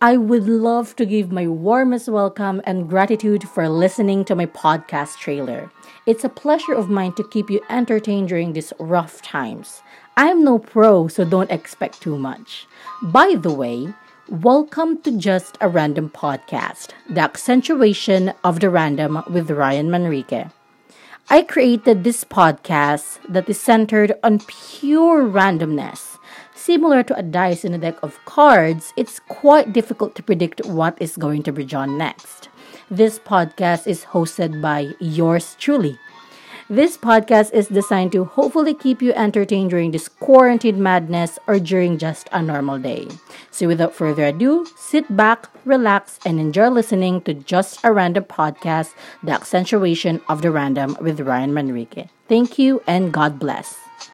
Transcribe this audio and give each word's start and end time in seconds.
I 0.00 0.16
would 0.16 0.46
love 0.46 0.94
to 0.94 1.04
give 1.04 1.32
my 1.32 1.48
warmest 1.48 2.08
welcome 2.08 2.62
and 2.62 2.88
gratitude 2.88 3.48
for 3.48 3.68
listening 3.68 4.24
to 4.26 4.36
my 4.36 4.46
podcast 4.46 5.18
trailer. 5.18 5.72
It's 6.06 6.22
a 6.22 6.28
pleasure 6.28 6.72
of 6.72 6.88
mine 6.88 7.14
to 7.14 7.26
keep 7.26 7.50
you 7.50 7.60
entertained 7.68 8.28
during 8.28 8.52
these 8.52 8.72
rough 8.78 9.20
times. 9.22 9.82
I'm 10.16 10.44
no 10.44 10.60
pro, 10.60 11.08
so 11.08 11.24
don't 11.24 11.50
expect 11.50 12.00
too 12.00 12.16
much. 12.16 12.68
By 13.02 13.34
the 13.34 13.52
way, 13.52 13.92
welcome 14.28 15.02
to 15.02 15.18
Just 15.18 15.58
a 15.60 15.68
Random 15.68 16.10
Podcast, 16.10 16.90
the 17.10 17.22
accentuation 17.22 18.32
of 18.44 18.60
the 18.60 18.70
random 18.70 19.24
with 19.28 19.50
Ryan 19.50 19.88
Manrique. 19.88 20.52
I 21.28 21.42
created 21.42 22.04
this 22.04 22.22
podcast 22.22 23.18
that 23.28 23.48
is 23.48 23.60
centered 23.60 24.12
on 24.22 24.38
pure 24.46 25.24
randomness 25.24 26.17
Similar 26.68 27.02
to 27.04 27.16
a 27.16 27.22
dice 27.22 27.64
in 27.64 27.72
a 27.72 27.78
deck 27.78 27.96
of 28.02 28.22
cards, 28.26 28.92
it's 28.94 29.20
quite 29.20 29.72
difficult 29.72 30.14
to 30.16 30.22
predict 30.22 30.66
what 30.66 31.00
is 31.00 31.16
going 31.16 31.42
to 31.44 31.50
be 31.50 31.64
drawn 31.64 31.96
next. 31.96 32.50
This 32.90 33.18
podcast 33.18 33.86
is 33.86 34.12
hosted 34.12 34.60
by 34.60 34.92
yours 35.00 35.56
truly. 35.58 35.98
This 36.68 36.98
podcast 36.98 37.54
is 37.54 37.68
designed 37.68 38.12
to 38.12 38.26
hopefully 38.26 38.74
keep 38.74 39.00
you 39.00 39.14
entertained 39.14 39.70
during 39.70 39.92
this 39.92 40.08
quarantine 40.08 40.82
madness 40.82 41.38
or 41.46 41.58
during 41.58 41.96
just 41.96 42.28
a 42.32 42.42
normal 42.42 42.78
day. 42.78 43.08
So, 43.50 43.66
without 43.66 43.94
further 43.94 44.26
ado, 44.26 44.66
sit 44.76 45.08
back, 45.16 45.48
relax, 45.64 46.20
and 46.26 46.38
enjoy 46.38 46.68
listening 46.68 47.22
to 47.22 47.32
Just 47.32 47.80
a 47.82 47.94
Random 47.94 48.24
Podcast, 48.24 48.92
the 49.22 49.32
accentuation 49.32 50.20
of 50.28 50.42
the 50.42 50.50
random 50.50 50.98
with 51.00 51.20
Ryan 51.20 51.52
Manrique. 51.52 52.10
Thank 52.28 52.58
you 52.58 52.82
and 52.86 53.10
God 53.10 53.38
bless. 53.38 53.87